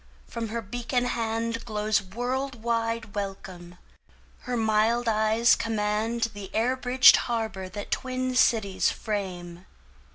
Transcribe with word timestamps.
From 0.25 0.47
her 0.47 0.63
beacon 0.63 1.05
handGlows 1.05 2.01
world 2.15 2.63
wide 2.63 3.13
welcome; 3.13 3.75
her 4.45 4.57
mild 4.57 5.07
eyes 5.07 5.55
commandThe 5.55 6.49
air 6.55 6.75
bridged 6.75 7.17
harbour 7.29 7.69
that 7.69 7.91
twin 7.91 8.35
cities 8.35 8.89
frame. 8.89 9.67